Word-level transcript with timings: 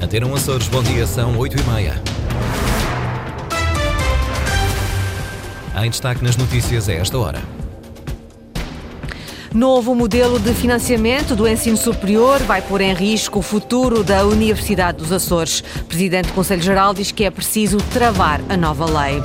Antena 0.00 0.26
1 0.26 0.34
Açores, 0.34 0.68
bom 0.68 0.82
dia, 0.82 1.06
são 1.06 1.36
8 1.36 1.56
e 1.60 1.70
meia. 1.70 2.02
Em 5.76 5.90
destaque 5.90 6.24
nas 6.24 6.36
notícias 6.36 6.88
a 6.88 6.94
esta 6.94 7.18
hora. 7.18 7.42
Novo 9.54 9.94
modelo 9.94 10.38
de 10.38 10.54
financiamento 10.54 11.36
do 11.36 11.46
ensino 11.46 11.76
superior 11.76 12.38
vai 12.40 12.62
pôr 12.62 12.80
em 12.80 12.94
risco 12.94 13.40
o 13.40 13.42
futuro 13.42 14.02
da 14.02 14.24
Universidade 14.24 14.98
dos 14.98 15.12
Açores. 15.12 15.60
Presidente 15.86 16.28
do 16.28 16.32
Conselho 16.32 16.62
Geral 16.62 16.94
diz 16.94 17.12
que 17.12 17.24
é 17.24 17.30
preciso 17.30 17.76
travar 17.92 18.40
a 18.48 18.56
nova 18.56 18.86
lei. 18.86 19.20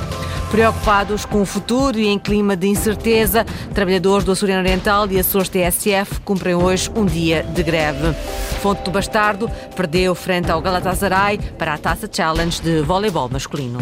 Preocupados 0.56 1.26
com 1.26 1.42
o 1.42 1.44
futuro 1.44 1.98
e 1.98 2.06
em 2.06 2.18
clima 2.18 2.56
de 2.56 2.66
incerteza, 2.66 3.44
trabalhadores 3.74 4.24
do 4.24 4.32
Açoriano 4.32 4.62
Oriental 4.62 5.06
e 5.10 5.18
Açores 5.18 5.50
TSF 5.50 6.18
cumprem 6.24 6.54
hoje 6.54 6.90
um 6.96 7.04
dia 7.04 7.42
de 7.42 7.62
greve. 7.62 8.14
Fonte 8.62 8.82
do 8.82 8.90
Bastardo 8.90 9.50
perdeu 9.76 10.14
frente 10.14 10.50
ao 10.50 10.62
Galatasaray 10.62 11.36
para 11.58 11.74
a 11.74 11.78
Taça 11.78 12.08
Challenge 12.10 12.58
de 12.62 12.80
voleibol 12.80 13.28
masculino. 13.28 13.80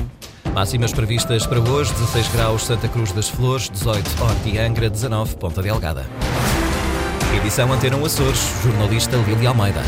Máximas 0.52 0.92
previstas 0.92 1.46
para 1.46 1.60
hoje: 1.60 1.92
16 1.92 2.28
graus 2.32 2.64
Santa 2.64 2.88
Cruz 2.88 3.12
das 3.12 3.28
Flores, 3.28 3.70
18 3.70 4.10
Horta 4.20 4.48
e 4.48 4.58
Angra, 4.58 4.90
19 4.90 5.36
Ponta 5.36 5.62
Delgada. 5.62 6.04
Edição 7.36 7.72
Antena 7.72 7.96
1 7.98 8.04
Açores, 8.04 8.50
jornalista 8.64 9.16
Lili 9.18 9.46
Almeida. 9.46 9.82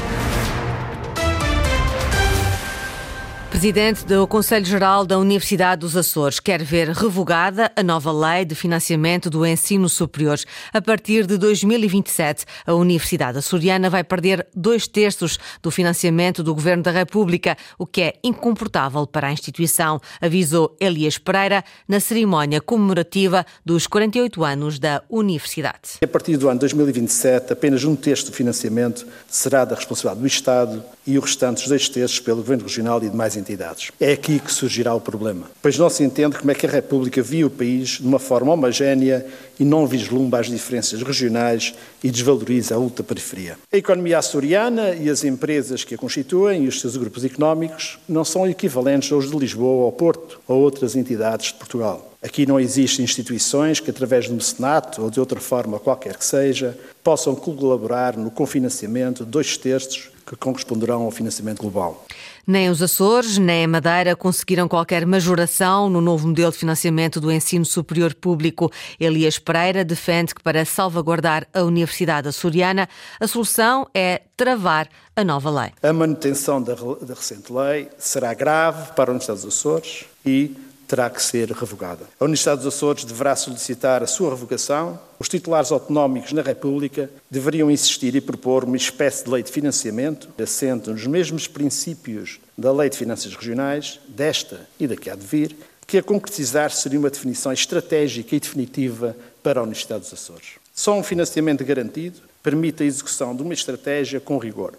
Presidente 3.50 4.04
do 4.04 4.26
Conselho 4.26 4.66
Geral 4.66 5.06
da 5.06 5.18
Universidade 5.18 5.80
dos 5.80 5.96
Açores 5.96 6.40
quer 6.40 6.62
ver 6.62 6.90
revogada 6.90 7.70
a 7.76 7.82
nova 7.82 8.12
lei 8.12 8.44
de 8.44 8.54
financiamento 8.54 9.30
do 9.30 9.46
ensino 9.46 9.88
superior. 9.88 10.38
A 10.72 10.82
partir 10.82 11.26
de 11.26 11.38
2027, 11.38 12.44
a 12.66 12.74
Universidade 12.74 13.38
Açoriana 13.38 13.88
vai 13.88 14.02
perder 14.02 14.46
dois 14.54 14.88
terços 14.88 15.38
do 15.62 15.70
financiamento 15.70 16.42
do 16.42 16.54
Governo 16.54 16.82
da 16.82 16.90
República, 16.90 17.56
o 17.78 17.86
que 17.86 18.02
é 18.02 18.14
incomportável 18.22 19.06
para 19.06 19.28
a 19.28 19.32
instituição, 19.32 20.00
avisou 20.20 20.76
Elias 20.80 21.16
Pereira 21.16 21.64
na 21.88 22.00
cerimónia 22.00 22.60
comemorativa 22.60 23.46
dos 23.64 23.86
48 23.86 24.44
anos 24.44 24.78
da 24.78 25.02
Universidade. 25.08 25.98
A 26.02 26.08
partir 26.08 26.36
do 26.36 26.48
ano 26.48 26.60
2027, 26.60 27.52
apenas 27.52 27.84
um 27.84 27.94
terço 27.94 28.26
do 28.26 28.32
financiamento 28.32 29.06
será 29.28 29.64
da 29.64 29.76
responsabilidade 29.76 30.20
do 30.20 30.26
Estado 30.26 30.95
e 31.06 31.18
os 31.18 31.36
dois 31.68 31.88
terços, 31.88 32.18
pelo 32.18 32.38
Governo 32.38 32.64
Regional 32.64 33.02
e 33.02 33.08
demais 33.08 33.36
entidades. 33.36 33.92
É 34.00 34.12
aqui 34.12 34.40
que 34.40 34.52
surgirá 34.52 34.94
o 34.94 35.00
problema, 35.00 35.50
pois 35.62 35.78
não 35.78 35.88
se 35.88 36.02
entende 36.02 36.36
como 36.36 36.50
é 36.50 36.54
que 36.54 36.66
a 36.66 36.70
República 36.70 37.22
viu 37.22 37.46
o 37.46 37.50
país 37.50 37.90
de 37.90 38.06
uma 38.06 38.18
forma 38.18 38.52
homogénea 38.52 39.24
e 39.58 39.64
não 39.64 39.86
vislumbra 39.86 40.40
as 40.40 40.48
diferenças 40.48 41.02
regionais 41.02 41.74
e 42.02 42.10
desvaloriza 42.10 42.74
a 42.74 42.78
ultraperiferia. 42.78 43.56
A 43.72 43.76
economia 43.76 44.18
açoriana 44.18 44.94
e 44.94 45.08
as 45.08 45.24
empresas 45.24 45.84
que 45.84 45.94
a 45.94 45.98
constituem 45.98 46.64
e 46.64 46.68
os 46.68 46.80
seus 46.80 46.96
grupos 46.96 47.24
económicos 47.24 47.98
não 48.08 48.24
são 48.24 48.48
equivalentes 48.48 49.12
aos 49.12 49.30
de 49.30 49.36
Lisboa 49.36 49.84
ou 49.84 49.92
Porto 49.92 50.40
ou 50.46 50.60
outras 50.60 50.96
entidades 50.96 51.48
de 51.48 51.54
Portugal. 51.54 52.12
Aqui 52.22 52.44
não 52.44 52.58
existem 52.58 53.04
instituições 53.04 53.78
que, 53.78 53.90
através 53.90 54.24
de 54.24 54.32
mecenato 54.32 55.02
ou 55.02 55.10
de 55.10 55.20
outra 55.20 55.38
forma 55.38 55.78
qualquer 55.78 56.16
que 56.16 56.24
seja, 56.24 56.76
possam 57.04 57.36
colaborar 57.36 58.16
no 58.16 58.32
confinanciamento 58.32 59.24
de 59.24 59.30
dois 59.30 59.56
terços 59.56 60.10
que 60.26 60.34
corresponderão 60.34 61.02
ao 61.02 61.10
financiamento 61.10 61.60
global. 61.60 62.04
Nem 62.46 62.68
os 62.68 62.82
Açores, 62.82 63.38
nem 63.38 63.64
a 63.64 63.68
Madeira 63.68 64.16
conseguiram 64.16 64.68
qualquer 64.68 65.06
majoração 65.06 65.88
no 65.88 66.00
novo 66.00 66.28
modelo 66.28 66.50
de 66.50 66.58
financiamento 66.58 67.20
do 67.20 67.30
ensino 67.30 67.64
superior 67.64 68.14
público. 68.14 68.70
Elias 68.98 69.38
Pereira 69.38 69.84
defende 69.84 70.34
que, 70.34 70.42
para 70.42 70.64
salvaguardar 70.64 71.46
a 71.54 71.62
Universidade 71.62 72.28
Açoriana, 72.28 72.88
a 73.20 73.26
solução 73.26 73.86
é 73.94 74.22
travar 74.36 74.88
a 75.14 75.24
nova 75.24 75.50
lei. 75.50 75.72
A 75.82 75.92
manutenção 75.92 76.62
da, 76.62 76.74
da 76.74 77.14
recente 77.14 77.52
lei 77.52 77.88
será 77.98 78.34
grave 78.34 78.92
para 78.92 79.10
a 79.10 79.12
Universidade 79.12 79.42
dos 79.42 79.54
Açores 79.54 80.04
e 80.24 80.56
terá 80.86 81.10
que 81.10 81.22
ser 81.22 81.50
revogada. 81.50 82.04
A 82.18 82.24
Universidade 82.24 82.62
dos 82.62 82.74
Açores 82.74 83.04
deverá 83.04 83.34
solicitar 83.34 84.02
a 84.02 84.06
sua 84.06 84.30
revogação. 84.30 84.98
Os 85.18 85.28
titulares 85.28 85.72
autonómicos 85.72 86.32
na 86.32 86.42
República 86.42 87.10
deveriam 87.30 87.70
insistir 87.70 88.14
e 88.14 88.20
propor 88.20 88.64
uma 88.64 88.76
espécie 88.76 89.24
de 89.24 89.30
lei 89.30 89.42
de 89.42 89.50
financiamento, 89.50 90.28
assente 90.40 90.90
nos 90.90 91.06
mesmos 91.06 91.46
princípios 91.46 92.38
da 92.56 92.72
Lei 92.72 92.88
de 92.88 92.96
Finanças 92.96 93.34
Regionais, 93.34 94.00
desta 94.08 94.66
e 94.78 94.86
da 94.86 94.96
que 94.96 95.10
há 95.10 95.14
de 95.14 95.26
vir, 95.26 95.56
que 95.86 95.98
a 95.98 96.02
concretizar 96.02 96.70
seria 96.70 96.98
uma 96.98 97.10
definição 97.10 97.52
estratégica 97.52 98.34
e 98.34 98.40
definitiva 98.40 99.16
para 99.42 99.60
a 99.60 99.62
Universidade 99.62 100.02
dos 100.02 100.12
Açores. 100.12 100.54
Só 100.74 100.98
um 100.98 101.02
financiamento 101.02 101.64
garantido 101.64 102.20
permite 102.42 102.82
a 102.82 102.86
execução 102.86 103.34
de 103.34 103.42
uma 103.42 103.54
estratégia 103.54 104.20
com 104.20 104.38
rigor. 104.38 104.74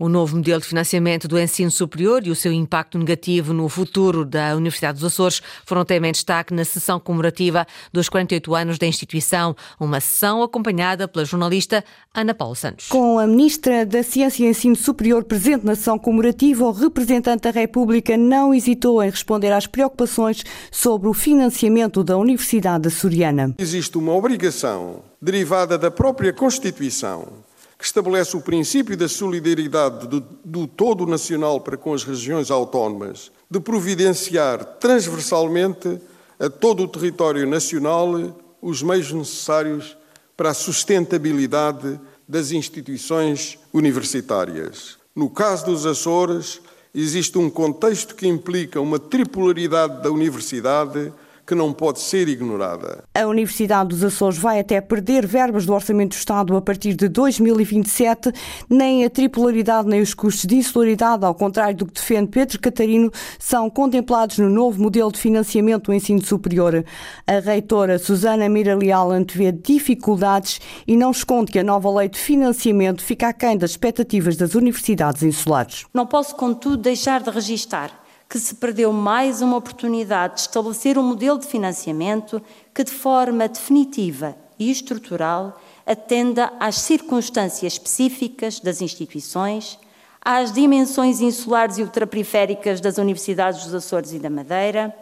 O 0.00 0.08
novo 0.08 0.36
modelo 0.36 0.60
de 0.60 0.68
financiamento 0.68 1.26
do 1.26 1.36
ensino 1.36 1.72
superior 1.72 2.24
e 2.24 2.30
o 2.30 2.36
seu 2.36 2.52
impacto 2.52 2.96
negativo 2.96 3.52
no 3.52 3.68
futuro 3.68 4.24
da 4.24 4.54
Universidade 4.54 5.00
dos 5.00 5.12
Açores 5.12 5.42
foram 5.66 5.84
tema 5.84 6.06
em 6.06 6.12
destaque 6.12 6.54
na 6.54 6.64
sessão 6.64 7.00
comemorativa 7.00 7.66
dos 7.92 8.08
48 8.08 8.54
anos 8.54 8.78
da 8.78 8.86
instituição, 8.86 9.56
uma 9.80 9.98
sessão 9.98 10.40
acompanhada 10.40 11.08
pela 11.08 11.24
jornalista 11.24 11.84
Ana 12.14 12.32
Paula 12.32 12.54
Santos. 12.54 12.86
Com 12.86 13.18
a 13.18 13.26
Ministra 13.26 13.84
da 13.84 14.04
Ciência 14.04 14.44
e 14.44 14.50
Ensino 14.50 14.76
Superior 14.76 15.24
presente 15.24 15.66
na 15.66 15.74
sessão 15.74 15.98
comemorativa, 15.98 16.64
o 16.64 16.70
representante 16.70 17.42
da 17.42 17.50
República 17.50 18.16
não 18.16 18.54
hesitou 18.54 19.02
em 19.02 19.10
responder 19.10 19.50
às 19.50 19.66
preocupações 19.66 20.44
sobre 20.70 21.08
o 21.08 21.12
financiamento 21.12 22.04
da 22.04 22.16
Universidade 22.16 22.86
Açoriana. 22.86 23.52
Existe 23.58 23.98
uma 23.98 24.14
obrigação 24.14 25.02
derivada 25.20 25.76
da 25.76 25.90
própria 25.90 26.32
Constituição 26.32 27.47
que 27.78 27.84
estabelece 27.84 28.36
o 28.36 28.40
princípio 28.40 28.96
da 28.96 29.08
solidariedade 29.08 30.08
do, 30.08 30.20
do, 30.44 30.66
todo 30.66 31.06
nacional 31.06 31.60
para 31.60 31.76
com 31.76 31.94
as 31.94 32.02
regiões 32.02 32.50
autónomas, 32.50 33.30
de 33.48 33.60
providenciar 33.60 34.64
transversalmente 34.80 36.00
a 36.40 36.50
todo 36.50 36.82
o 36.82 36.88
território 36.88 37.46
nacional 37.46 38.36
os 38.60 38.82
meios 38.82 39.12
necessários 39.12 39.96
para 40.36 40.50
a 40.50 40.54
sustentabilidade 40.54 42.00
das 42.26 42.50
instituições 42.50 43.56
universitárias. 43.72 44.98
No 45.14 45.30
caso 45.30 45.66
dos 45.66 45.86
Açores, 45.86 46.60
existe 46.92 47.38
um 47.38 47.48
contexto 47.48 48.16
que 48.16 48.26
implica 48.26 48.80
uma 48.80 48.98
tripolaridade 48.98 50.02
da 50.02 50.10
universidade 50.10 51.12
que 51.48 51.54
não 51.54 51.72
pode 51.72 52.00
ser 52.00 52.28
ignorada. 52.28 53.04
A 53.14 53.26
Universidade 53.26 53.88
dos 53.88 54.04
Açores 54.04 54.36
vai 54.36 54.60
até 54.60 54.82
perder 54.82 55.26
verbas 55.26 55.64
do 55.64 55.72
Orçamento 55.72 56.10
do 56.10 56.18
Estado 56.18 56.54
a 56.54 56.60
partir 56.60 56.92
de 56.92 57.08
2027. 57.08 58.30
Nem 58.68 59.02
a 59.06 59.08
tripolaridade 59.08 59.88
nem 59.88 60.02
os 60.02 60.12
custos 60.12 60.44
de 60.44 60.56
insularidade, 60.56 61.24
ao 61.24 61.34
contrário 61.34 61.74
do 61.74 61.86
que 61.86 61.94
defende 61.94 62.28
Pedro 62.28 62.60
Catarino, 62.60 63.10
são 63.38 63.70
contemplados 63.70 64.36
no 64.36 64.50
novo 64.50 64.82
modelo 64.82 65.10
de 65.10 65.18
financiamento 65.18 65.86
do 65.86 65.94
ensino 65.94 66.22
superior. 66.22 66.84
A 67.26 67.40
reitora 67.40 67.98
Susana 67.98 68.46
Mira 68.46 68.76
Leal 68.76 69.10
antevê 69.10 69.50
dificuldades 69.50 70.60
e 70.86 70.98
não 70.98 71.12
esconde 71.12 71.50
que 71.50 71.58
a 71.58 71.64
nova 71.64 71.90
lei 71.90 72.10
de 72.10 72.18
financiamento 72.18 73.02
fica 73.02 73.28
aquém 73.28 73.56
das 73.56 73.70
expectativas 73.70 74.36
das 74.36 74.54
universidades 74.54 75.22
insulares. 75.22 75.86
Não 75.94 76.06
posso, 76.06 76.36
contudo, 76.36 76.76
deixar 76.76 77.22
de 77.22 77.30
registar 77.30 78.07
que 78.28 78.38
se 78.38 78.56
perdeu 78.56 78.92
mais 78.92 79.40
uma 79.40 79.56
oportunidade 79.56 80.34
de 80.34 80.40
estabelecer 80.42 80.98
um 80.98 81.02
modelo 81.02 81.38
de 81.38 81.46
financiamento 81.46 82.42
que, 82.74 82.84
de 82.84 82.92
forma 82.92 83.48
definitiva 83.48 84.36
e 84.58 84.70
estrutural, 84.70 85.58
atenda 85.86 86.52
às 86.60 86.76
circunstâncias 86.76 87.72
específicas 87.72 88.60
das 88.60 88.82
instituições, 88.82 89.78
às 90.20 90.52
dimensões 90.52 91.22
insulares 91.22 91.78
e 91.78 91.82
ultraperiféricas 91.82 92.80
das 92.82 92.98
universidades 92.98 93.64
dos 93.64 93.74
Açores 93.74 94.12
e 94.12 94.18
da 94.18 94.28
Madeira 94.28 94.94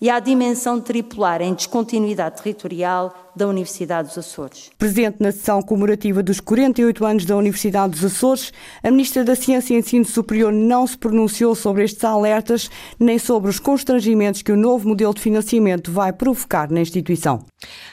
e 0.00 0.08
à 0.08 0.20
dimensão 0.20 0.80
tripular 0.80 1.42
em 1.42 1.52
descontinuidade 1.52 2.40
territorial 2.40 3.29
da 3.34 3.46
Universidade 3.46 4.08
dos 4.08 4.18
Açores. 4.18 4.70
Presente 4.78 5.16
na 5.20 5.32
sessão 5.32 5.62
comemorativa 5.62 6.22
dos 6.22 6.40
48 6.40 7.04
anos 7.04 7.24
da 7.24 7.36
Universidade 7.36 7.92
dos 7.92 8.04
Açores, 8.04 8.52
a 8.82 8.90
Ministra 8.90 9.24
da 9.24 9.34
Ciência 9.34 9.74
e 9.74 9.78
Ensino 9.78 10.04
Superior 10.04 10.52
não 10.52 10.86
se 10.86 10.98
pronunciou 10.98 11.54
sobre 11.54 11.84
estes 11.84 12.04
alertas 12.04 12.70
nem 12.98 13.18
sobre 13.18 13.50
os 13.50 13.58
constrangimentos 13.58 14.42
que 14.42 14.52
o 14.52 14.56
novo 14.56 14.88
modelo 14.88 15.14
de 15.14 15.20
financiamento 15.20 15.92
vai 15.92 16.12
provocar 16.12 16.70
na 16.70 16.80
instituição. 16.80 17.44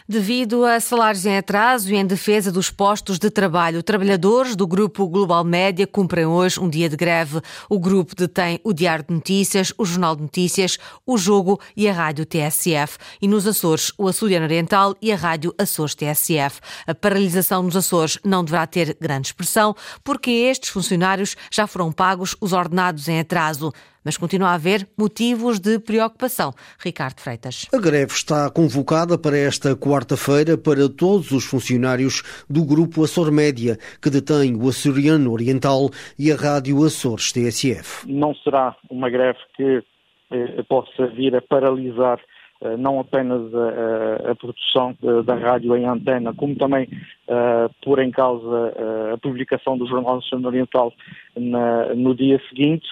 Devido 0.08 0.64
a 0.66 0.80
salários 0.80 1.26
em 1.26 1.38
atraso 1.38 1.94
e 1.94 1.98
em 1.98 2.06
defesa 2.06 2.52
dos 2.52 2.72
postos 2.72 3.20
de 3.20 3.30
trabalho, 3.30 3.84
trabalhadores 3.84 4.56
do 4.56 4.66
Grupo 4.66 5.08
Global 5.08 5.44
Média 5.44 5.86
cumprem 5.86 6.26
hoje 6.26 6.60
um 6.60 6.70
dia 6.70 6.90
de 6.90 6.96
greve. 6.96 7.42
O 7.70 7.78
grupo 7.78 8.16
detém 8.16 8.60
o 8.64 8.74
Diário 8.74 9.06
de 9.08 9.14
Notícias, 9.14 9.74
o 9.78 9.86
Jornal 9.86 10.16
de 10.16 10.22
Notícias, 10.22 10.78
o 11.06 11.18
Jogo 11.18 11.60
e 11.76 11.88
a 11.90 11.94
Rádio 11.94 12.26
TSF. 12.26 12.98
E 13.22 13.28
nos 13.28 13.46
Açores, 13.46 13.92
o 13.98 14.08
Açoriano 14.08 14.46
Oriental 14.46 14.96
e 15.02 15.12
a 15.12 15.16
Rádio 15.16 15.27
Rádio 15.28 15.54
Açores 15.60 15.94
TSF. 15.94 16.62
A 16.88 16.96
paralisação 16.96 17.62
nos 17.62 17.76
Açores 17.76 18.18
não 18.24 18.46
deverá 18.46 18.66
ter 18.66 18.96
grande 19.00 19.28
expressão, 19.28 19.76
porque 20.02 20.32
estes 20.32 20.70
funcionários 20.70 21.36
já 21.52 21.68
foram 21.68 21.92
pagos 21.92 22.34
os 22.40 22.54
ordenados 22.54 23.10
em 23.10 23.20
atraso 23.20 23.74
mas 24.06 24.16
continua 24.16 24.52
a 24.52 24.54
haver 24.54 24.88
motivos 24.98 25.60
de 25.60 25.80
preocupação. 25.80 26.54
Ricardo 26.80 27.20
Freitas. 27.20 27.68
A 27.74 27.78
greve 27.78 28.14
está 28.14 28.50
convocada 28.50 29.18
para 29.18 29.38
esta 29.38 29.76
quarta-feira 29.76 30.58
para 30.58 30.88
todos 30.88 31.34
os 31.34 31.44
funcionários 31.44 32.24
do 32.50 32.64
Grupo 32.64 33.04
Açor 33.04 33.34
Média, 33.34 33.76
que 34.02 34.10
detém 34.10 34.56
o 34.56 34.70
Açoriano 34.70 35.30
Oriental 35.34 35.90
e 36.18 36.32
a 36.32 36.38
Rádio 36.38 36.86
Açores 36.86 37.34
TSF. 37.34 38.10
Não 38.10 38.34
será 38.34 38.78
uma 38.90 39.10
greve 39.10 39.40
que 39.58 39.84
eh, 40.32 40.64
possa 40.70 41.08
vir 41.08 41.36
a 41.36 41.42
paralisar 41.42 42.18
eh, 42.20 42.37
não 42.78 43.00
apenas 43.00 43.54
a, 43.54 44.32
a, 44.32 44.36
produção 44.36 44.96
da 45.26 45.36
rádio 45.36 45.76
em 45.76 45.86
antena, 45.86 46.34
como 46.34 46.56
também 46.56 46.88
uh, 47.28 47.74
pôr 47.84 48.00
em 48.00 48.12
causa 48.12 48.48
uh, 48.48 49.14
a 49.14 49.18
publicação 49.18 49.78
do 49.78 49.86
Jornal 49.86 50.16
Nacional 50.16 50.50
Oriental 50.50 50.94
na, 51.36 51.94
no 51.94 52.16
dia 52.16 52.42
seguinte, 52.50 52.88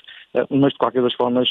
mas 0.49 0.73
de 0.73 0.77
qualquer 0.77 1.01
das 1.01 1.13
formas 1.13 1.49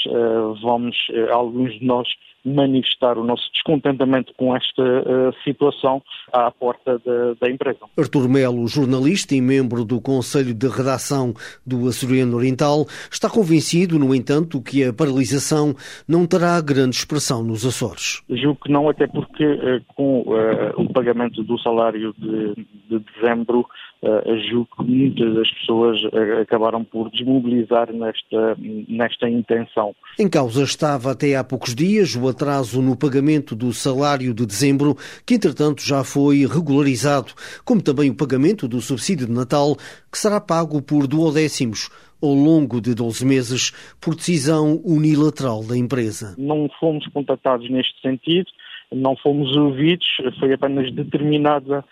vamos, 0.62 0.96
alguns 1.30 1.78
de 1.78 1.84
nós, 1.84 2.08
manifestar 2.44 3.16
o 3.16 3.24
nosso 3.24 3.50
descontentamento 3.52 4.32
com 4.36 4.54
esta 4.54 4.82
uh, 4.82 5.34
situação 5.42 6.02
à 6.32 6.50
porta 6.50 6.98
de, 6.98 7.40
da 7.40 7.50
empresa. 7.50 7.78
Artur 7.96 8.28
Melo, 8.28 8.66
jornalista 8.68 9.34
e 9.34 9.40
membro 9.40 9.84
do 9.84 10.00
Conselho 10.00 10.52
de 10.52 10.68
Redação 10.68 11.32
do 11.66 11.88
Açoriano 11.88 12.36
Oriental, 12.36 12.84
está 13.10 13.30
convencido, 13.30 13.98
no 13.98 14.14
entanto, 14.14 14.60
que 14.60 14.84
a 14.84 14.92
paralisação 14.92 15.74
não 16.06 16.26
terá 16.26 16.60
grande 16.60 16.96
expressão 16.96 17.42
nos 17.42 17.64
Açores. 17.64 18.22
Julgo 18.28 18.60
que 18.62 18.70
não, 18.70 18.88
até 18.88 19.06
porque 19.06 19.44
uh, 19.44 19.82
com 19.96 20.20
uh, 20.20 20.74
o 20.76 20.92
pagamento 20.92 21.42
do 21.42 21.58
salário 21.58 22.14
de, 22.18 22.54
de 22.90 23.04
dezembro 23.14 23.66
uh, 24.04 24.50
julgo 24.50 24.68
que 24.76 24.84
muitas 24.84 25.34
das 25.34 25.50
pessoas 25.50 26.02
uh, 26.04 26.40
acabaram 26.42 26.84
por 26.84 27.10
desmobilizar 27.10 27.92
nesta, 27.92 28.56
nesta 28.88 29.28
intenção. 29.28 29.94
Em 30.18 30.28
causa 30.28 30.62
estava 30.62 31.12
até 31.12 31.34
há 31.34 31.42
poucos 31.42 31.74
dias 31.74 32.14
o 32.14 32.28
atraso 32.28 32.82
no 32.82 32.96
pagamento 32.96 33.56
do 33.56 33.72
salário 33.72 34.34
de 34.34 34.46
dezembro, 34.46 34.96
que 35.26 35.34
entretanto 35.34 35.82
já 35.82 36.04
foi 36.04 36.46
regularizado, 36.46 37.32
como 37.64 37.82
também 37.82 38.10
o 38.10 38.16
pagamento 38.16 38.68
do 38.68 38.80
subsídio 38.80 39.26
de 39.26 39.32
Natal, 39.32 39.76
que 40.10 40.18
será 40.18 40.40
pago 40.40 40.80
por 40.82 41.06
duodécimos 41.06 41.88
ao 42.22 42.32
longo 42.32 42.80
de 42.80 42.94
12 42.94 43.26
meses 43.26 43.72
por 44.00 44.14
decisão 44.14 44.80
unilateral 44.84 45.62
da 45.62 45.76
empresa. 45.76 46.34
Não 46.38 46.68
fomos 46.80 47.06
contatados 47.08 47.68
neste 47.70 48.00
sentido 48.00 48.46
não 48.94 49.16
fomos 49.16 49.56
ouvidos, 49.56 50.06
foi 50.38 50.52
apenas 50.52 50.92
determinada 50.92 51.84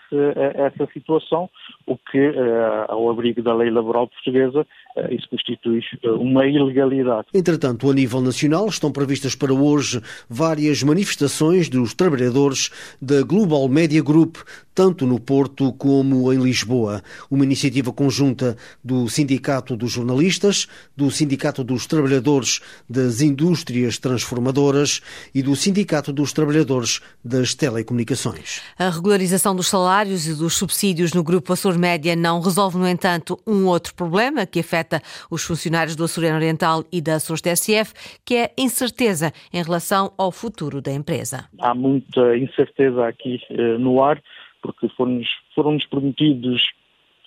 essa 0.55 0.87
situação, 0.93 1.49
o 1.85 1.97
que, 1.97 2.17
eh, 2.17 2.85
ao 2.87 3.09
abrigo 3.09 3.41
da 3.41 3.53
lei 3.53 3.69
laboral 3.69 4.07
portuguesa, 4.07 4.65
eh, 4.95 5.15
isso 5.15 5.27
constitui 5.29 5.81
eh, 6.03 6.09
uma 6.11 6.45
ilegalidade. 6.45 7.27
Entretanto, 7.33 7.89
a 7.89 7.93
nível 7.93 8.21
nacional, 8.21 8.67
estão 8.67 8.91
previstas 8.91 9.35
para 9.35 9.53
hoje 9.53 10.01
várias 10.29 10.81
manifestações 10.83 11.67
dos 11.69 11.93
trabalhadores 11.93 12.69
da 13.01 13.21
Global 13.21 13.67
Media 13.67 14.01
Group, 14.01 14.37
tanto 14.73 15.05
no 15.05 15.19
Porto 15.19 15.73
como 15.73 16.31
em 16.31 16.37
Lisboa. 16.37 17.01
Uma 17.29 17.43
iniciativa 17.43 17.91
conjunta 17.91 18.55
do 18.83 19.07
Sindicato 19.09 19.75
dos 19.75 19.91
Jornalistas, 19.91 20.67
do 20.95 21.11
Sindicato 21.11 21.63
dos 21.63 21.85
Trabalhadores 21.85 22.61
das 22.89 23.21
Indústrias 23.21 23.97
Transformadoras 23.97 25.01
e 25.33 25.43
do 25.43 25.55
Sindicato 25.55 26.13
dos 26.13 26.33
Trabalhadores 26.33 26.92
das 27.23 27.53
telecomunicações. 27.53 28.61
A 28.77 28.89
regularização 28.89 29.55
dos 29.55 29.67
salários 29.67 30.27
e 30.27 30.37
dos 30.37 30.55
subsídios 30.55 31.13
no 31.13 31.23
Grupo 31.23 31.53
Açor 31.53 31.77
Média 31.77 32.15
não 32.15 32.41
resolve, 32.41 32.77
no 32.77 32.87
entanto, 32.87 33.39
um 33.45 33.65
outro 33.67 33.93
problema 33.95 34.45
que 34.45 34.59
afeta 34.59 35.01
os 35.29 35.43
funcionários 35.43 35.95
do 35.95 36.03
Açoriano 36.03 36.37
Oriental 36.37 36.83
e 36.91 37.01
da 37.01 37.15
Açores 37.15 37.41
TSF, 37.41 37.93
que 38.25 38.35
é 38.35 38.45
a 38.45 38.61
incerteza 38.61 39.31
em 39.53 39.63
relação 39.63 40.11
ao 40.17 40.31
futuro 40.31 40.81
da 40.81 40.91
empresa. 40.91 41.45
Há 41.59 41.73
muita 41.73 42.37
incerteza 42.37 43.07
aqui 43.07 43.39
eh, 43.49 43.77
no 43.77 44.03
ar, 44.03 44.21
porque 44.61 44.89
foram-nos 44.89 45.27
foram 45.53 45.77
prometidos 45.89 46.63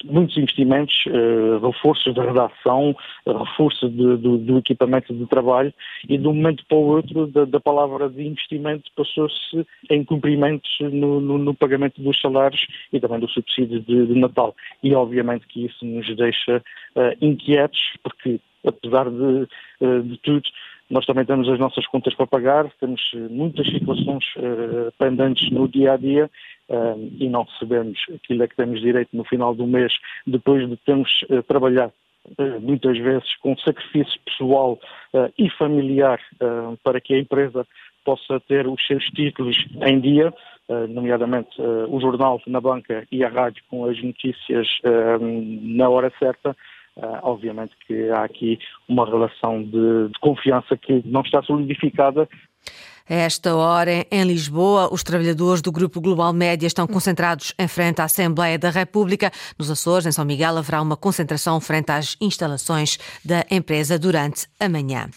muitos 0.05 0.37
investimentos, 0.37 0.95
uh, 1.07 1.65
reforços 1.67 2.15
da 2.15 2.25
redação, 2.25 2.95
reforço 3.27 3.89
de, 3.89 4.17
do, 4.17 4.39
do, 4.39 4.59
equipamento 4.59 5.15
de 5.15 5.27
trabalho 5.27 5.73
e 6.09 6.19
de 6.19 6.27
um 6.27 6.35
momento 6.35 6.65
para 6.67 6.77
o 6.77 6.87
outro 6.87 7.27
da, 7.27 7.45
da 7.45 7.61
palavra 7.61 8.09
de 8.09 8.23
investimento 8.23 8.91
passou-se 8.95 9.67
em 9.91 10.05
cumprimentos 10.05 10.71
no, 10.81 11.21
no, 11.21 11.39
no, 11.39 11.55
pagamento 11.55 12.01
dos 12.01 12.21
salários 12.21 12.67
e 12.93 13.01
também 13.01 13.21
do 13.21 13.29
subsídio 13.29 13.81
de, 13.81 14.07
de 14.07 14.19
Natal. 14.19 14.55
E 14.83 14.95
obviamente 14.95 15.47
que 15.47 15.67
isso 15.67 15.85
nos 15.85 16.07
deixa 16.17 16.63
uh, 16.95 17.25
inquietos 17.25 17.81
porque 18.03 18.41
apesar 18.65 19.09
de, 19.09 19.47
uh, 19.81 20.03
de 20.03 20.19
tudo, 20.19 20.43
nós 20.89 21.05
também 21.05 21.25
temos 21.25 21.49
as 21.49 21.59
nossas 21.59 21.85
contas 21.87 22.15
para 22.15 22.29
pagar, 22.29 22.71
temos 22.79 23.01
muitas 23.29 23.67
situações 23.67 24.25
pendentes 24.97 25.51
no 25.51 25.67
dia 25.67 25.95
a 25.95 25.97
dia 25.97 26.31
uh, 26.69 27.13
e 27.19 27.29
não 27.29 27.45
recebemos 27.45 27.99
aquilo 28.15 28.43
a 28.43 28.49
que 28.49 28.57
temos 28.57 28.81
direito 28.81 29.17
no 29.17 29.25
final 29.25 29.55
do 29.55 29.67
mês, 29.67 29.93
depois 30.27 30.69
de 30.69 30.77
termos 30.79 31.11
uh, 31.31 31.43
trabalhado 31.43 31.93
muitas 32.61 32.99
vezes 32.99 33.37
com 33.37 33.57
sacrifício 33.59 34.21
pessoal 34.25 34.81
e 35.39 35.49
familiar 35.49 36.21
para 36.83 37.01
que 37.01 37.15
a 37.15 37.21
empresa 37.21 37.65
possa 38.05 38.41
ter 38.41 38.67
os 38.67 38.85
seus 38.85 39.05
títulos 39.11 39.57
em 39.83 40.01
dia, 40.01 40.35
nomeadamente 40.89 41.51
o 41.89 42.01
jornal 42.01 42.43
na 42.49 42.61
banca 42.61 43.07
e 43.13 43.23
a 43.23 43.29
rádio 43.29 43.63
com 43.71 43.85
as 43.85 44.03
notícias 44.03 44.67
na 45.63 45.89
hora 45.89 46.13
certa. 46.19 46.57
Uh, 46.97 47.21
obviamente 47.25 47.77
que 47.87 48.09
há 48.09 48.25
aqui 48.25 48.59
uma 48.89 49.05
relação 49.05 49.63
de, 49.63 50.09
de 50.09 50.19
confiança 50.19 50.79
que 50.79 51.03
não 51.05 51.21
está 51.21 51.43
solidificada 51.43 52.27
a 53.09 53.15
esta 53.15 53.55
hora, 53.55 54.07
em 54.11 54.25
Lisboa, 54.25 54.93
os 54.93 55.03
trabalhadores 55.03 55.63
do 55.63 55.71
Grupo 55.71 56.01
Global 56.01 56.33
Média 56.33 56.67
estão 56.67 56.87
concentrados 56.87 57.55
em 57.59 57.69
frente 57.69 58.01
à 58.01 58.05
Assembleia 58.05 58.59
da 58.59 58.69
República. 58.71 59.31
Nos 59.57 59.71
Açores, 59.71 60.07
em 60.07 60.13
São 60.13 60.25
Miguel, 60.25 60.59
haverá 60.59 60.83
uma 60.83 60.97
concentração 60.97 61.61
frente 61.61 61.91
às 61.93 62.17
instalações 62.21 62.99
da 63.25 63.45
empresa 63.51 63.99
durante 63.99 64.49
a 64.59 64.69
manhã. 64.69 65.09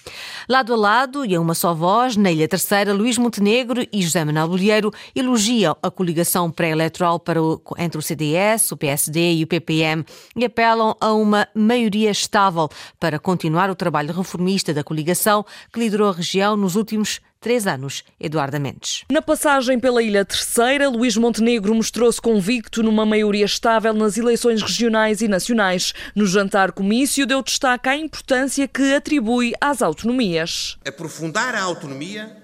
Lado 0.47 0.73
a 0.73 0.77
lado 0.77 1.25
e 1.25 1.33
a 1.33 1.41
uma 1.41 1.55
só 1.55 1.73
voz, 1.73 2.15
na 2.15 2.31
Ilha 2.31 2.47
Terceira, 2.47 2.93
Luís 2.93 3.17
Montenegro 3.17 3.85
e 3.91 4.01
José 4.01 4.23
Manuel 4.23 4.49
Bolheiro 4.49 4.91
elogiam 5.15 5.75
a 5.81 5.89
coligação 5.89 6.51
pré-eleitoral 6.51 7.19
entre 7.77 7.97
o 7.97 8.01
CDS, 8.01 8.71
o 8.71 8.77
PSD 8.77 9.33
e 9.33 9.43
o 9.43 9.47
PPM 9.47 10.05
e 10.35 10.45
apelam 10.45 10.95
a 11.01 11.13
uma 11.13 11.47
maioria 11.55 12.11
estável 12.11 12.69
para 12.99 13.17
continuar 13.17 13.69
o 13.69 13.75
trabalho 13.75 14.13
reformista 14.13 14.73
da 14.73 14.83
coligação 14.83 15.45
que 15.73 15.79
liderou 15.79 16.09
a 16.09 16.13
região 16.13 16.55
nos 16.55 16.75
últimos 16.75 17.19
três 17.39 17.65
anos. 17.65 18.03
Eduardo 18.19 18.59
Mendes. 18.59 19.03
Na 19.11 19.21
passagem 19.21 19.79
pela 19.79 20.03
Ilha 20.03 20.25
Terceira, 20.25 20.89
Luís 20.89 21.15
Montenegro 21.15 21.73
mostrou-se 21.73 22.21
convicto 22.21 22.83
numa 22.83 23.05
maioria 23.05 23.45
estável 23.45 23.93
nas 23.93 24.17
eleições 24.17 24.61
regionais 24.61 25.21
e 25.21 25.27
nacionais. 25.27 25.93
No 26.15 26.25
jantar 26.25 26.71
comício, 26.71 27.25
deu 27.25 27.41
destaque 27.41 27.89
à 27.89 27.95
importância 27.95 28.67
que 28.67 28.93
atribui 28.93 29.53
às 29.61 29.81
autonomias. 29.81 30.77
Aprofundar 30.85 31.55
a 31.55 31.61
autonomia, 31.61 32.35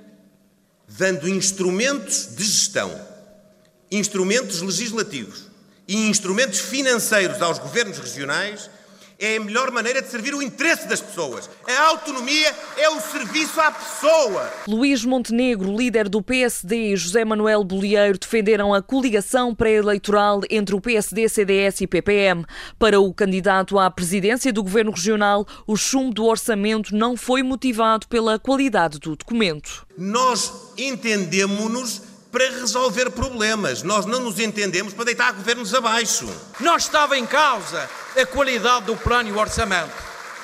dando 0.87 1.27
instrumentos 1.27 2.35
de 2.35 2.43
gestão, 2.43 2.91
instrumentos 3.91 4.61
legislativos 4.61 5.47
e 5.87 6.07
instrumentos 6.07 6.59
financeiros 6.59 7.41
aos 7.41 7.59
governos 7.59 7.97
regionais 7.99 8.69
é 9.19 9.38
a 9.38 9.39
melhor 9.39 9.72
maneira 9.72 10.01
de 10.01 10.10
servir 10.10 10.34
o 10.34 10.41
interesse 10.41 10.88
das 10.88 11.01
pessoas. 11.01 11.50
A 11.67 11.88
autonomia 11.88 12.53
é 12.77 12.89
o 12.89 13.00
serviço 13.00 13.60
à 13.60 13.72
pessoa. 13.72 14.51
Luís 14.67 15.05
Montenegro, 15.05 15.75
líder 15.75 16.10
do 16.10 16.22
PSD, 16.22 16.93
e 16.93 16.95
José 16.95 17.24
Manuel 17.24 17.63
Bolieiro 17.63 18.17
defenderam 18.17 18.74
a 18.74 18.81
coligação 18.81 19.55
pré-eleitoral 19.55 20.41
entre 20.50 20.75
o 20.75 20.81
PSD, 20.81 21.29
CDS 21.29 21.81
e 21.81 21.88
PPM. 21.88 22.45
Para 22.77 23.00
o 23.00 23.13
candidato 23.13 23.79
à 23.79 23.89
presidência 23.89 24.51
do 24.51 24.63
governo 24.63 24.91
regional, 24.91 25.45
o 25.65 25.75
chumbo 25.75 26.13
do 26.13 26.25
orçamento 26.25 26.95
não 26.95 27.15
foi 27.17 27.41
motivado 27.43 28.07
pela 28.07 28.38
qualidade 28.38 29.00
do 29.00 29.15
documento. 29.15 29.86
Nós 29.98 30.51
entendemos-nos 30.77 32.14
para 32.35 32.49
resolver 32.49 33.09
problemas. 33.11 33.81
Nós 33.81 34.05
não 34.05 34.19
nos 34.19 34.41
entendemos 34.41 34.93
para 34.93 35.05
deitar 35.05 35.31
governos 35.31 35.73
abaixo. 35.73 36.27
Não 36.59 36.75
estava 36.75 37.17
em 37.17 37.25
causa 37.25 37.89
a 38.13 38.25
qualidade 38.25 38.87
do 38.87 38.97
plano 38.97 39.29
e 39.29 39.31
o 39.31 39.39
orçamento. 39.39 39.93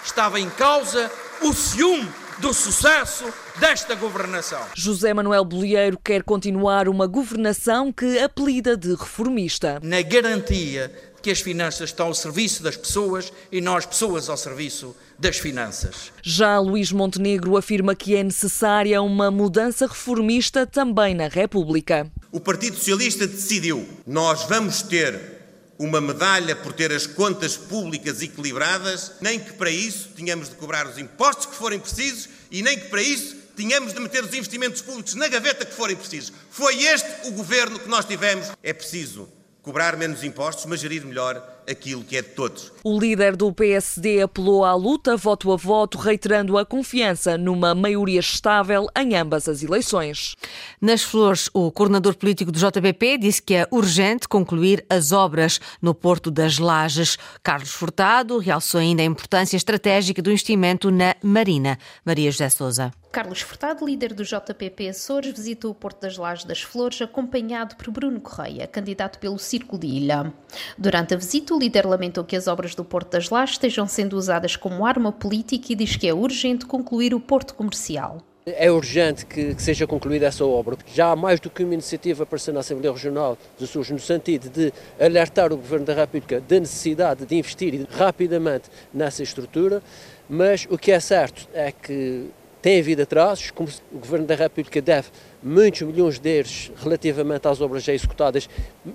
Estava 0.01 0.39
em 0.39 0.49
causa 0.51 1.11
o 1.41 1.51
ciúme 1.51 2.07
do 2.37 2.53
sucesso 2.53 3.25
desta 3.59 3.93
governação. 3.93 4.61
José 4.73 5.13
Manuel 5.13 5.43
Bolieiro 5.43 5.99
quer 6.01 6.23
continuar 6.23 6.87
uma 6.87 7.07
governação 7.07 7.91
que 7.91 8.19
apelida 8.19 8.77
de 8.77 8.95
reformista. 8.95 9.81
Na 9.83 10.01
garantia 10.01 10.89
que 11.21 11.29
as 11.29 11.41
finanças 11.41 11.89
estão 11.89 12.07
ao 12.07 12.13
serviço 12.13 12.63
das 12.63 12.77
pessoas 12.77 13.33
e 13.51 13.59
nós 13.59 13.85
pessoas 13.85 14.29
ao 14.29 14.37
serviço 14.37 14.95
das 15.21 15.37
finanças. 15.37 16.11
Já 16.23 16.59
Luís 16.59 16.91
Montenegro 16.91 17.55
afirma 17.55 17.93
que 17.95 18.15
é 18.15 18.23
necessária 18.23 18.99
uma 19.03 19.29
mudança 19.29 19.85
reformista 19.85 20.65
também 20.65 21.13
na 21.13 21.27
República. 21.27 22.11
o 22.31 22.39
Partido 22.39 22.75
Socialista 22.75 23.27
decidiu: 23.27 23.87
nós 24.05 24.43
vamos 24.45 24.81
ter 24.81 25.39
uma 25.77 26.01
medalha 26.01 26.55
por 26.55 26.73
ter 26.73 26.91
as 26.91 27.05
contas 27.05 27.55
públicas 27.55 28.21
equilibradas, 28.21 29.13
nem 29.21 29.39
que 29.39 29.53
para 29.53 29.69
isso 29.69 30.09
tenhamos 30.15 30.49
de 30.49 30.55
cobrar 30.55 30.87
os 30.87 30.97
impostos 30.97 31.45
que 31.45 31.55
forem 31.55 31.79
precisos 31.79 32.27
e 32.49 32.61
nem 32.61 32.77
que 32.77 32.87
para 32.87 33.01
isso 33.01 33.35
tenhamos 33.55 33.93
de 33.93 33.99
meter 33.99 34.23
os 34.23 34.33
investimentos 34.33 34.81
públicos 34.81 35.13
na 35.13 35.27
gaveta 35.27 35.65
que 35.65 35.73
forem 35.73 35.95
precisos. 35.95 36.33
Foi 36.49 36.83
este 36.83 37.27
o 37.27 37.31
governo 37.31 37.79
que 37.79 37.89
nós 37.89 38.05
tivemos. 38.05 38.51
É 38.63 38.73
preciso 38.73 39.29
cobrar 39.61 39.95
menos 39.95 40.23
impostos, 40.23 40.65
mas 40.65 40.79
gerir 40.79 41.05
melhor 41.05 41.60
aquilo 41.69 42.03
que 42.03 42.17
é 42.17 42.21
de 42.21 42.29
todos. 42.29 42.71
O 42.83 42.99
líder 42.99 43.35
do 43.35 43.53
PSD 43.53 44.21
apelou 44.21 44.65
à 44.65 44.73
luta 44.73 45.15
voto 45.15 45.51
a 45.51 45.55
voto, 45.55 45.97
reiterando 45.97 46.57
a 46.57 46.65
confiança 46.65 47.37
numa 47.37 47.75
maioria 47.75 48.19
estável 48.19 48.87
em 48.97 49.15
ambas 49.15 49.47
as 49.47 49.63
eleições. 49.63 50.35
Nas 50.79 51.03
Flores, 51.03 51.49
o 51.53 51.71
coordenador 51.71 52.15
político 52.15 52.51
do 52.51 52.59
JPP 52.59 53.17
disse 53.19 53.41
que 53.41 53.55
é 53.55 53.67
urgente 53.71 54.27
concluir 54.27 54.85
as 54.89 55.11
obras 55.11 55.59
no 55.81 55.93
Porto 55.93 56.31
das 56.31 56.57
Lajes. 56.57 57.17
Carlos 57.43 57.71
Furtado 57.71 58.37
realçou 58.39 58.79
ainda 58.79 59.01
a 59.01 59.05
importância 59.05 59.57
estratégica 59.57 60.21
do 60.21 60.31
investimento 60.31 60.89
na 60.89 61.15
Marina. 61.21 61.77
Maria 62.03 62.31
José 62.31 62.49
Souza. 62.49 62.91
Carlos 63.11 63.41
Furtado, 63.41 63.85
líder 63.85 64.13
do 64.13 64.23
JPP 64.23 64.87
Açores, 64.87 65.33
visitou 65.33 65.71
o 65.71 65.75
Porto 65.75 65.99
das 65.99 66.15
Lajes 66.17 66.45
das 66.45 66.61
Flores, 66.61 67.01
acompanhado 67.01 67.75
por 67.75 67.91
Bruno 67.91 68.21
Correia, 68.21 68.65
candidato 68.65 69.19
pelo 69.19 69.37
Círculo 69.37 69.77
de 69.77 69.87
Ilha. 69.87 70.33
Durante 70.77 71.13
a 71.13 71.17
visita, 71.17 71.50
o 71.53 71.59
líder 71.59 71.85
lamentou 71.85 72.23
que 72.23 72.35
as 72.35 72.47
obras 72.47 72.75
do 72.75 72.83
Porto 72.83 73.11
das 73.11 73.29
Lajes 73.29 73.55
estejam 73.55 73.87
sendo 73.87 74.17
usadas 74.17 74.55
como 74.55 74.85
arma 74.85 75.11
política 75.11 75.73
e 75.73 75.75
diz 75.75 75.95
que 75.95 76.07
é 76.07 76.13
urgente 76.13 76.65
concluir 76.65 77.13
o 77.13 77.19
porto 77.19 77.53
comercial. 77.53 78.17
É 78.45 78.71
urgente 78.71 79.25
que, 79.25 79.53
que, 79.53 79.61
seja 79.61 79.85
concluída 79.85 80.25
essa 80.25 80.43
obra, 80.43 80.75
porque 80.75 80.91
já 80.93 81.11
há 81.11 81.15
mais 81.15 81.39
do 81.39 81.47
que 81.49 81.63
uma 81.63 81.75
iniciativa 81.75 82.23
aparecendo 82.23 82.55
na 82.55 82.61
Assembleia 82.61 82.91
Regional 82.91 83.37
dos 83.57 83.69
Açores 83.69 83.91
no 83.91 83.99
sentido 83.99 84.49
de 84.49 84.73
alertar 84.99 85.53
o 85.53 85.57
Governo 85.57 85.85
da 85.85 85.93
República 85.93 86.41
da 86.41 86.59
necessidade 86.59 87.23
de 87.23 87.35
investir 87.35 87.85
rapidamente 87.91 88.67
nessa 88.91 89.21
estrutura, 89.21 89.83
mas 90.27 90.65
o 90.71 90.77
que 90.77 90.91
é 90.91 90.99
certo 90.99 91.47
é 91.53 91.71
que 91.71 92.31
tem 92.61 92.79
havido 92.79 93.01
atrasos, 93.01 93.49
como 93.49 93.69
o 93.91 93.97
Governo 93.97 94.27
da 94.27 94.35
República 94.35 94.81
deve 94.81 95.07
muitos 95.41 95.81
milhões 95.81 96.19
de 96.19 96.37
euros 96.37 96.71
relativamente 96.77 97.47
às 97.47 97.59
obras 97.59 97.83
já 97.83 97.93
executadas 97.93 98.47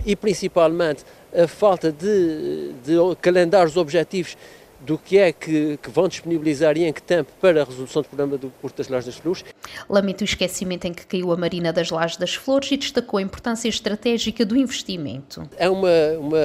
e 0.05 0.15
principalmente 0.15 1.05
a 1.37 1.47
falta 1.47 1.93
de, 1.93 2.73
de 2.85 2.97
calendários 3.21 3.77
objetivos 3.77 4.37
do 4.81 4.99
que 4.99 5.19
é 5.19 5.33
que, 5.33 5.79
que, 5.83 5.91
vão 5.91 6.07
disponibilizar 6.07 6.77
e 6.77 6.85
em 6.85 6.93
que 6.93 7.03
tempo 7.03 7.33
para 7.41 7.63
a 7.63 7.65
resolução 7.65 8.03
do 8.03 8.09
problema 8.09 8.37
do 8.37 8.51
Porto 8.61 8.77
das 8.77 8.89
Lajes 8.89 9.07
das 9.07 9.17
Flores. 9.17 9.45
Lamenta 9.89 10.23
o 10.23 10.25
esquecimento 10.25 10.87
em 10.87 10.93
que 10.93 11.07
caiu 11.07 11.33
a 11.33 11.37
Marina 11.37 11.73
das 11.73 11.91
Lajes 11.91 12.17
das 12.17 12.35
Flores 12.35 12.71
e 12.71 12.77
destacou 12.77 13.19
a 13.19 13.23
importância 13.23 13.69
estratégica 13.69 14.45
do 14.45 14.57
investimento. 14.57 15.49
É 15.57 15.69
uma, 15.69 15.89
uma, 16.19 16.39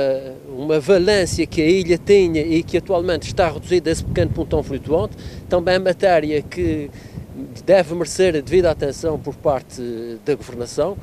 uma 0.48 0.80
valência 0.80 1.46
que 1.46 1.62
a 1.62 1.66
ilha 1.66 1.98
tinha 1.98 2.42
e 2.42 2.64
que 2.64 2.78
atualmente 2.78 3.28
está 3.28 3.50
reduzida 3.50 3.90
a 3.90 3.92
esse 3.92 4.04
pequeno 4.04 4.32
pontão 4.32 4.64
flutuante, 4.64 5.16
também 5.50 5.76
é 5.76 5.80
matéria 5.80 6.42
que 6.42 6.90
deve 7.66 7.94
merecer 7.94 8.36
a 8.36 8.40
devida 8.40 8.72
atenção 8.72 9.20
por 9.20 9.36
parte 9.36 9.82
da 10.26 10.36
governação. 10.36 10.98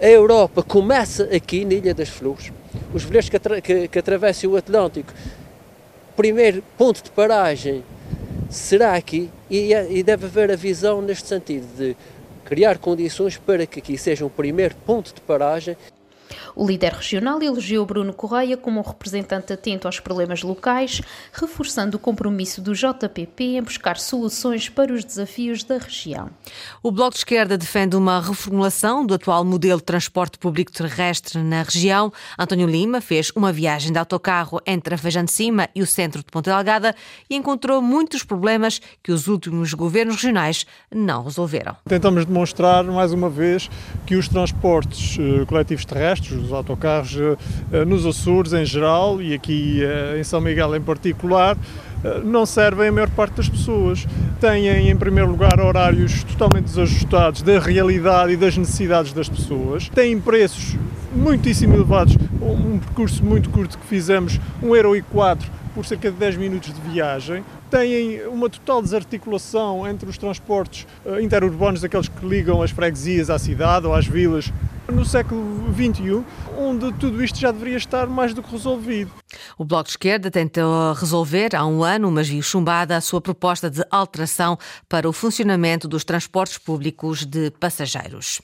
A 0.00 0.06
Europa 0.06 0.62
começa 0.62 1.24
aqui 1.34 1.64
na 1.64 1.74
Ilha 1.74 1.94
das 1.94 2.08
Flores. 2.08 2.52
Os 2.92 3.04
veleiros 3.04 3.28
que, 3.28 3.36
atra 3.36 3.60
que, 3.60 3.88
que 3.88 3.98
atravessam 3.98 4.50
o 4.50 4.56
Atlântico, 4.56 5.12
primeiro 6.16 6.62
ponto 6.76 7.02
de 7.02 7.10
paragem 7.10 7.84
será 8.50 8.94
aqui 8.94 9.30
e, 9.50 9.72
e 9.72 10.02
deve 10.02 10.26
haver 10.26 10.50
a 10.50 10.56
visão 10.56 11.02
neste 11.02 11.28
sentido 11.28 11.66
de 11.76 11.96
criar 12.44 12.78
condições 12.78 13.36
para 13.36 13.66
que 13.66 13.78
aqui 13.78 13.98
seja 13.98 14.24
um 14.24 14.30
primeiro 14.30 14.74
ponto 14.86 15.14
de 15.14 15.20
paragem 15.20 15.76
o 16.54 16.66
líder 16.66 16.92
regional 16.92 17.42
elogiou 17.42 17.84
Bruno 17.86 18.12
Correia 18.12 18.56
como 18.56 18.80
um 18.80 18.82
representante 18.82 19.52
atento 19.52 19.86
aos 19.86 20.00
problemas 20.00 20.42
locais, 20.42 21.00
reforçando 21.32 21.96
o 21.96 22.00
compromisso 22.00 22.60
do 22.60 22.74
JPP 22.74 23.56
em 23.56 23.62
buscar 23.62 23.98
soluções 23.98 24.68
para 24.68 24.92
os 24.92 25.04
desafios 25.04 25.64
da 25.64 25.78
região. 25.78 26.30
O 26.82 26.90
Bloco 26.90 27.12
de 27.12 27.18
Esquerda 27.18 27.56
defende 27.56 27.96
uma 27.96 28.20
reformulação 28.20 29.04
do 29.04 29.14
atual 29.14 29.44
modelo 29.44 29.78
de 29.78 29.84
transporte 29.84 30.38
público 30.38 30.72
terrestre 30.72 31.42
na 31.42 31.62
região. 31.62 32.12
António 32.38 32.66
Lima 32.66 33.00
fez 33.00 33.30
uma 33.34 33.52
viagem 33.52 33.92
de 33.92 33.98
autocarro 33.98 34.60
entre 34.66 34.94
a 34.94 34.98
Feijão 34.98 35.24
de 35.24 35.32
Cima 35.32 35.68
e 35.74 35.82
o 35.82 35.86
centro 35.86 36.20
de 36.20 36.26
Ponta 36.30 36.54
Delgada 36.54 36.94
e 37.28 37.36
encontrou 37.36 37.80
muitos 37.80 38.22
problemas 38.22 38.80
que 39.02 39.12
os 39.12 39.28
últimos 39.28 39.74
governos 39.74 40.16
regionais 40.16 40.66
não 40.92 41.24
resolveram. 41.24 41.76
Tentamos 41.86 42.24
demonstrar 42.24 42.84
mais 42.84 43.12
uma 43.12 43.28
vez 43.28 43.70
que 44.06 44.16
os 44.16 44.28
transportes 44.28 45.18
eh, 45.18 45.44
coletivos 45.46 45.84
terrestres, 45.84 46.17
os 46.20 46.52
autocarros 46.52 47.16
eh, 47.16 47.36
eh, 47.72 47.84
nos 47.84 48.04
Açores 48.04 48.52
em 48.52 48.64
geral 48.64 49.20
e 49.20 49.34
aqui 49.34 49.82
eh, 49.82 50.18
em 50.18 50.24
São 50.24 50.40
Miguel 50.40 50.74
em 50.76 50.80
particular, 50.80 51.56
não 52.24 52.46
servem 52.46 52.88
a 52.88 52.92
maior 52.92 53.10
parte 53.10 53.38
das 53.38 53.48
pessoas. 53.48 54.06
Têm, 54.40 54.88
em 54.88 54.96
primeiro 54.96 55.28
lugar, 55.28 55.58
horários 55.58 56.22
totalmente 56.22 56.66
desajustados 56.66 57.42
da 57.42 57.58
realidade 57.58 58.32
e 58.34 58.36
das 58.36 58.56
necessidades 58.56 59.12
das 59.12 59.28
pessoas. 59.28 59.88
Têm 59.88 60.20
preços 60.20 60.76
muitíssimo 61.12 61.74
elevados. 61.74 62.16
Um 62.40 62.78
percurso 62.78 63.24
muito 63.24 63.50
curto 63.50 63.76
que 63.76 63.84
fizemos, 63.84 64.38
1,04€ 64.62 65.38
por 65.74 65.84
cerca 65.84 66.10
de 66.10 66.16
10 66.16 66.36
minutos 66.36 66.72
de 66.72 66.80
viagem. 66.80 67.42
Têm 67.68 68.26
uma 68.28 68.48
total 68.48 68.80
desarticulação 68.80 69.86
entre 69.86 70.08
os 70.08 70.16
transportes 70.16 70.86
interurbanos, 71.20 71.82
aqueles 71.82 72.08
que 72.08 72.24
ligam 72.24 72.62
as 72.62 72.70
freguesias 72.70 73.28
à 73.28 73.38
cidade 73.40 73.86
ou 73.86 73.92
às 73.92 74.06
vilas, 74.06 74.52
no 74.92 75.04
século 75.04 75.72
XXI, 75.74 76.24
onde 76.56 76.92
tudo 76.94 77.22
isto 77.22 77.38
já 77.38 77.52
deveria 77.52 77.76
estar 77.76 78.06
mais 78.06 78.32
do 78.32 78.42
que 78.42 78.50
resolvido. 78.50 79.12
O 79.58 79.64
Bloco 79.64 79.84
de 79.84 79.90
Esquerda 79.90 80.30
tentou 80.30 80.92
resolver 80.94 81.54
há 81.54 81.66
um 81.66 81.84
ano, 81.84 82.10
mas 82.10 82.28
viu 82.28 82.42
chumbada 82.42 82.96
a 82.96 83.00
sua 83.00 83.20
proposta 83.20 83.70
de 83.70 83.84
alteração 83.90 84.58
para 84.88 85.08
o 85.08 85.12
funcionamento 85.12 85.86
dos 85.86 86.04
transportes 86.04 86.56
públicos 86.56 87.26
de 87.26 87.50
passageiros. 87.50 88.40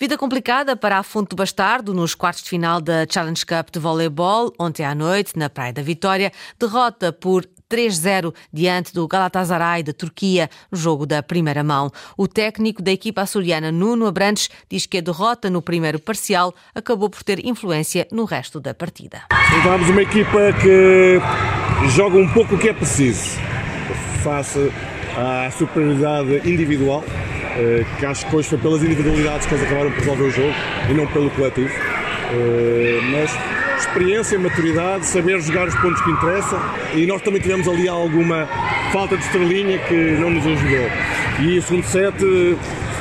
Vida 0.00 0.16
complicada 0.16 0.74
para 0.74 0.98
a 0.98 1.02
Fonte 1.02 1.30
do 1.30 1.36
Bastardo 1.36 1.92
nos 1.92 2.14
quartos 2.14 2.42
de 2.42 2.50
final 2.50 2.80
da 2.80 3.06
Challenge 3.08 3.44
Cup 3.44 3.70
de 3.70 3.78
voleibol, 3.78 4.52
ontem 4.58 4.84
à 4.84 4.94
noite, 4.94 5.38
na 5.38 5.50
Praia 5.50 5.72
da 5.72 5.82
Vitória, 5.82 6.32
derrota 6.58 7.12
por 7.12 7.46
3-0 7.70 8.34
diante 8.52 8.92
do 8.92 9.06
Galatasaray 9.06 9.82
da 9.82 9.92
Turquia 9.92 10.48
no 10.70 10.78
jogo 10.78 11.06
da 11.06 11.22
primeira 11.22 11.64
mão. 11.64 11.90
O 12.16 12.28
técnico 12.28 12.82
da 12.82 12.92
equipa 12.92 13.22
açoriana 13.22 13.72
Nuno 13.72 14.06
Abrantes 14.06 14.48
diz 14.70 14.86
que 14.86 14.98
a 14.98 15.00
derrota 15.00 15.50
no 15.50 15.62
primeiro 15.62 15.98
parcial 15.98 16.54
acabou 16.74 17.10
por 17.10 17.22
ter 17.22 17.44
influência 17.44 18.06
no 18.10 18.24
resto 18.24 18.60
da 18.60 18.74
partida. 18.74 19.22
Encontramos 19.52 19.88
uma 19.88 20.02
equipa 20.02 20.52
que 20.60 21.18
joga 21.90 22.18
um 22.18 22.28
pouco 22.28 22.54
o 22.54 22.58
que 22.58 22.68
é 22.68 22.72
preciso 22.72 23.38
face 24.22 24.72
à 25.16 25.50
superioridade 25.50 26.48
individual 26.48 27.04
eh, 27.56 27.84
que 27.98 28.06
acho 28.06 28.26
que 28.26 28.34
hoje 28.34 28.48
foi 28.48 28.58
pelas 28.58 28.82
individualidades 28.82 29.46
que 29.46 29.54
eles 29.54 29.64
acabaram 29.64 29.90
por 29.92 30.00
resolver 30.00 30.24
o 30.24 30.30
jogo 30.30 30.54
e 30.90 30.94
não 30.94 31.06
pelo 31.06 31.30
coletivo. 31.30 31.68
Eh, 31.68 33.00
mas 33.12 33.30
experiência, 33.86 34.38
maturidade, 34.38 35.06
saber 35.06 35.40
jogar 35.40 35.68
os 35.68 35.74
pontos 35.76 36.00
que 36.02 36.10
interessam 36.10 36.58
e 36.94 37.06
nós 37.06 37.22
também 37.22 37.40
tivemos 37.40 37.68
ali 37.68 37.88
alguma 37.88 38.48
falta 38.92 39.16
de 39.16 39.24
estrelinha 39.24 39.78
que 39.78 39.94
não 39.94 40.30
nos 40.30 40.46
ajudou. 40.46 40.90
E 41.40 41.58
o 41.58 41.62
segundo 41.62 41.84
set, 41.84 42.14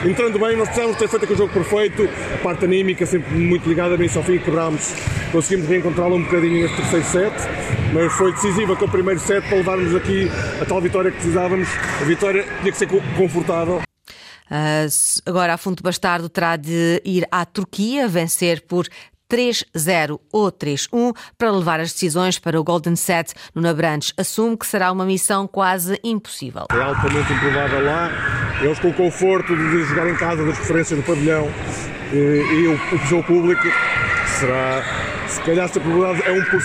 entrando 0.05 0.39
bem, 0.39 0.55
nós 0.55 0.67
precisávamos 0.67 0.97
ter 0.97 1.07
feito 1.07 1.23
aquele 1.23 1.37
jogo 1.37 1.53
perfeito, 1.53 2.09
a 2.33 2.37
parte 2.37 2.65
anímica 2.65 3.05
sempre 3.05 3.35
muito 3.35 3.67
ligada 3.67 3.95
bem 3.97 4.09
ao 4.15 4.23
fim, 4.23 4.37
quebrámos, 4.39 4.93
conseguimos 5.31 5.67
reencontrá-la 5.67 6.15
um 6.15 6.23
bocadinho 6.23 6.61
neste 6.61 6.77
terceiro 6.77 7.05
set, 7.05 7.33
mas 7.93 8.11
foi 8.13 8.31
decisivo 8.33 8.73
aquele 8.73 8.91
primeiro 8.91 9.19
set 9.19 9.47
para 9.47 9.57
levarmos 9.57 9.95
aqui 9.95 10.29
a 10.61 10.65
tal 10.65 10.81
vitória 10.81 11.11
que 11.11 11.17
precisávamos. 11.17 11.67
A 12.01 12.03
vitória 12.05 12.45
tinha 12.61 12.71
que 12.71 12.77
ser 12.77 12.87
confortável. 12.87 13.81
Uh, 14.53 14.85
agora, 15.25 15.53
a 15.53 15.57
Fundo 15.57 15.81
Bastardo 15.81 16.29
terá 16.29 16.55
de 16.57 17.01
ir 17.03 17.25
à 17.31 17.45
Turquia 17.45 18.07
vencer 18.07 18.61
por 18.61 18.87
3-0 19.33 20.19
ou 20.31 20.51
3-1 20.51 21.15
para 21.35 21.49
levar 21.49 21.79
as 21.79 21.91
decisões 21.91 22.37
para 22.37 22.59
o 22.59 22.63
Golden 22.63 22.95
Set 22.95 23.33
no 23.55 23.63
Nabrantes. 23.63 24.13
Assume 24.15 24.55
que 24.55 24.67
será 24.67 24.91
uma 24.91 25.05
missão 25.05 25.47
quase 25.47 25.99
impossível. 26.03 26.67
É 26.71 26.79
altamente 26.79 27.33
improvável 27.33 27.83
lá. 27.83 28.11
Eles 28.61 28.77
com 28.77 28.89
o 28.89 28.93
conforto 28.93 29.55
de 29.55 29.83
jogar 29.85 30.07
em 30.07 30.15
casa 30.15 30.45
das 30.45 30.57
preferências 30.57 30.99
do 30.99 31.03
pavilhão 31.03 31.49
eh, 32.13 32.43
e 32.53 32.67
o, 32.67 33.19
o 33.19 33.23
público 33.23 33.63
será 34.27 34.83
se 35.33 35.41
calhar 35.41 35.65
essa 35.65 35.79
probabilidade 35.79 36.21
é 36.29 36.39
1%, 36.39 36.59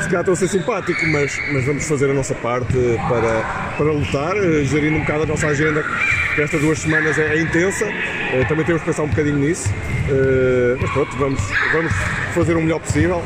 se 0.00 0.06
calhar 0.06 0.20
estou 0.20 0.32
a 0.32 0.36
ser 0.36 0.48
simpático, 0.48 1.06
mas, 1.08 1.38
mas 1.52 1.64
vamos 1.66 1.86
fazer 1.86 2.10
a 2.10 2.14
nossa 2.14 2.34
parte 2.34 2.72
para, 3.08 3.74
para 3.76 3.92
lutar, 3.92 4.36
eh, 4.36 4.64
gerindo 4.64 4.96
um 4.96 5.00
bocado 5.00 5.24
a 5.24 5.26
nossa 5.26 5.48
agenda, 5.48 5.84
que 6.34 6.40
estas 6.40 6.60
duas 6.60 6.78
semanas 6.78 7.18
é, 7.18 7.34
é 7.34 7.40
intensa, 7.42 7.84
eh, 7.84 8.44
também 8.48 8.64
temos 8.64 8.80
que 8.80 8.86
pensar 8.86 9.02
um 9.02 9.08
bocadinho 9.08 9.36
nisso, 9.36 9.68
eh, 10.08 10.76
mas 10.80 10.90
pronto, 10.92 11.16
vamos, 11.16 11.40
vamos 11.72 11.92
fazer 12.34 12.56
o 12.56 12.62
melhor 12.62 12.80
possível. 12.80 13.22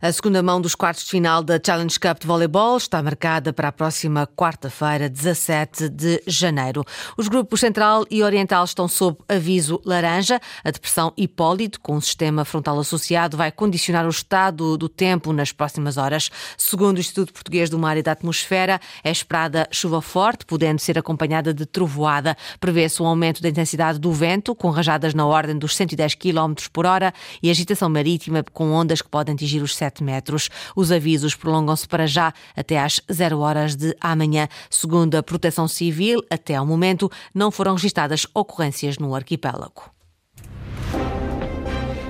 A 0.00 0.12
segunda 0.12 0.40
mão 0.44 0.60
dos 0.60 0.76
quartos 0.76 1.04
de 1.04 1.10
final 1.10 1.42
da 1.42 1.58
Challenge 1.58 1.98
Cup 1.98 2.20
de 2.20 2.26
Voleibol 2.28 2.76
está 2.76 3.02
marcada 3.02 3.52
para 3.52 3.66
a 3.66 3.72
próxima 3.72 4.28
quarta-feira, 4.28 5.08
17 5.08 5.88
de 5.88 6.22
janeiro. 6.24 6.84
Os 7.16 7.26
grupos 7.26 7.58
Central 7.58 8.04
e 8.08 8.22
Oriental 8.22 8.64
estão 8.64 8.86
sob 8.86 9.18
aviso 9.28 9.82
laranja. 9.84 10.40
A 10.62 10.70
depressão 10.70 11.12
Hipólito, 11.16 11.80
com 11.80 11.96
um 11.96 12.00
sistema 12.00 12.44
frontal 12.44 12.78
associado, 12.78 13.36
vai 13.36 13.50
condicionar 13.50 14.06
o 14.06 14.08
estado 14.08 14.78
do 14.78 14.88
tempo 14.88 15.32
nas 15.32 15.50
próximas 15.50 15.96
horas. 15.96 16.30
Segundo 16.56 16.98
o 16.98 17.00
Instituto 17.00 17.32
Português 17.32 17.68
do 17.68 17.76
Mar 17.76 17.96
e 17.96 18.02
da 18.02 18.12
Atmosfera, 18.12 18.80
é 19.02 19.10
esperada 19.10 19.68
chuva 19.72 20.00
forte, 20.00 20.46
podendo 20.46 20.78
ser 20.78 20.96
acompanhada 20.96 21.52
de 21.52 21.66
trovoada. 21.66 22.36
Prevê-se 22.60 23.02
um 23.02 23.06
aumento 23.06 23.42
da 23.42 23.48
intensidade 23.48 23.98
do 23.98 24.12
vento, 24.12 24.54
com 24.54 24.70
rajadas 24.70 25.12
na 25.12 25.26
ordem 25.26 25.58
dos 25.58 25.74
110 25.74 26.14
km 26.14 26.54
por 26.72 26.86
hora 26.86 27.12
e 27.42 27.50
agitação 27.50 27.90
marítima 27.90 28.44
com 28.52 28.70
ondas 28.70 29.02
que 29.02 29.08
podem 29.08 29.34
atingir 29.34 29.60
os 29.60 29.74
7 29.74 29.87
metros. 30.02 30.48
Os 30.76 30.92
avisos 30.92 31.34
prolongam-se 31.34 31.86
para 31.86 32.06
já 32.06 32.32
até 32.56 32.78
às 32.78 33.00
0 33.10 33.38
horas 33.40 33.74
de 33.74 33.96
amanhã. 34.00 34.48
Segundo 34.70 35.16
a 35.16 35.22
Proteção 35.22 35.66
Civil, 35.66 36.20
até 36.30 36.54
ao 36.54 36.66
momento 36.66 37.10
não 37.34 37.50
foram 37.50 37.74
registadas 37.74 38.26
ocorrências 38.34 38.98
no 38.98 39.14
arquipélago. 39.14 39.90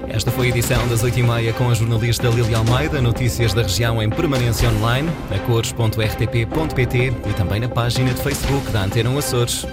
Esta 0.09 0.31
foi 0.31 0.47
a 0.47 0.49
edição 0.49 0.89
das 0.89 1.03
8h30 1.03 1.53
com 1.53 1.71
a 1.71 1.75
jornalista 1.75 2.29
Lili 2.29 2.55
Almeida. 2.55 3.01
Notícias 3.01 3.53
da 3.53 3.63
região 3.63 4.03
em 4.03 4.09
permanência 4.09 4.69
online, 4.71 5.09
a 5.31 5.39
cores.rtp.pt 5.41 6.97
e 6.97 7.33
também 7.35 7.61
na 7.61 7.69
página 7.69 8.13
de 8.13 8.21
Facebook 8.21 8.71
da 8.71 8.85
Antena 8.85 9.17
Açores. 9.17 9.67